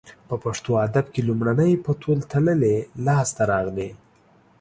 [0.27, 3.89] په پښتو ادب کې لومړنۍ په تول تللې لاسته راغلې